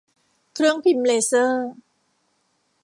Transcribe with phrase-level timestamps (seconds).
[0.53, 1.69] เครื่องพิมพ์เลเซอร์